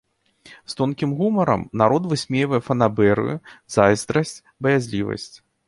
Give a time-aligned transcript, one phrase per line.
[0.71, 3.35] З тонкім гумарам народ высмейвае фанабэрыю,
[3.79, 4.35] зайздрасць,
[4.67, 5.33] баязлівасць.